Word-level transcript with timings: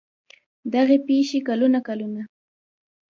دغې 0.73 0.97
پېښې 1.07 1.39
کلونه 1.47 1.79
کلونه 1.87 2.21